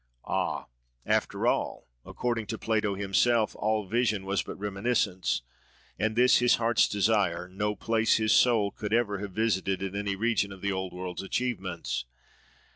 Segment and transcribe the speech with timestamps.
[0.25, 0.65] Ah!
[1.05, 5.43] after all, according to Plato himself, all vision was but reminiscence,
[5.99, 10.15] and this, his heart's desire, no place his soul could ever have visited in any
[10.15, 12.05] region of the old world's achievements.